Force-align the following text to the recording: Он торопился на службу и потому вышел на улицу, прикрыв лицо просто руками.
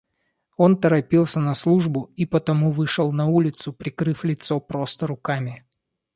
Он 0.57 0.81
торопился 0.81 1.39
на 1.39 1.53
службу 1.53 2.11
и 2.15 2.25
потому 2.25 2.71
вышел 2.71 3.11
на 3.11 3.27
улицу, 3.27 3.71
прикрыв 3.71 4.23
лицо 4.23 4.59
просто 4.59 5.05
руками. 5.05 5.63